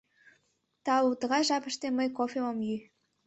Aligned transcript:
—Тау, 0.85 1.07
тыгай 1.21 1.43
жапыште 1.49 1.87
мый 1.97 2.07
кофем 2.17 2.45
ом 2.51 2.57
йӱ. 2.67 2.77